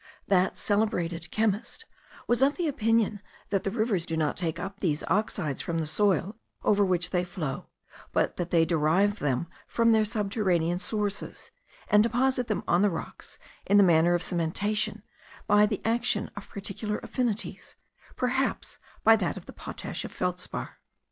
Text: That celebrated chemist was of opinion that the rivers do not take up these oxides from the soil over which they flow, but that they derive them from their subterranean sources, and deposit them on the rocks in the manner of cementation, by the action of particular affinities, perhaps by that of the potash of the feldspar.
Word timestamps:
That 0.27 0.57
celebrated 0.57 1.29
chemist 1.29 1.85
was 2.25 2.41
of 2.41 2.59
opinion 2.59 3.21
that 3.49 3.63
the 3.63 3.69
rivers 3.69 4.03
do 4.03 4.17
not 4.17 4.35
take 4.35 4.57
up 4.57 4.79
these 4.79 5.03
oxides 5.03 5.61
from 5.61 5.77
the 5.77 5.85
soil 5.85 6.37
over 6.63 6.83
which 6.83 7.11
they 7.11 7.23
flow, 7.23 7.67
but 8.11 8.37
that 8.37 8.49
they 8.49 8.65
derive 8.65 9.19
them 9.19 9.45
from 9.67 9.91
their 9.91 10.03
subterranean 10.03 10.79
sources, 10.79 11.51
and 11.87 12.01
deposit 12.01 12.47
them 12.47 12.63
on 12.67 12.81
the 12.81 12.89
rocks 12.89 13.37
in 13.67 13.77
the 13.77 13.83
manner 13.83 14.15
of 14.15 14.23
cementation, 14.23 15.03
by 15.45 15.67
the 15.67 15.85
action 15.85 16.31
of 16.35 16.49
particular 16.49 16.97
affinities, 17.03 17.75
perhaps 18.15 18.79
by 19.03 19.15
that 19.15 19.37
of 19.37 19.45
the 19.45 19.53
potash 19.53 20.03
of 20.03 20.09
the 20.09 20.17
feldspar. 20.17 20.79